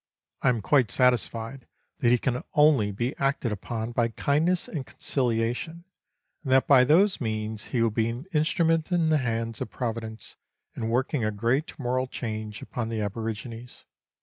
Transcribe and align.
I 0.41 0.49
am 0.49 0.63
quite 0.63 0.89
satisfied 0.89 1.67
that 1.99 2.09
he 2.09 2.17
can 2.17 2.43
only 2.55 2.91
be 2.91 3.15
acted 3.17 3.51
upon 3.51 3.91
by 3.91 4.07
kindness 4.07 4.67
and 4.67 4.83
conciliation, 4.83 5.83
and 6.41 6.51
that 6.51 6.65
by 6.65 6.83
those 6.83 7.21
means 7.21 7.65
he 7.65 7.83
will 7.83 7.91
be 7.91 8.09
an 8.09 8.25
instrument 8.33 8.91
in 8.91 9.09
the 9.09 9.19
hands 9.19 9.61
of 9.61 9.69
Providence 9.69 10.37
in 10.75 10.89
working 10.89 11.23
a 11.23 11.29
great 11.29 11.77
moral 11.77 12.07
change 12.07 12.63
upon 12.63 12.89
the 12.89 12.99
aborigines. 12.99 13.85